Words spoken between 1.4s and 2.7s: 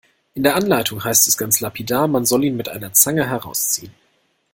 lapidar, man soll ihn mit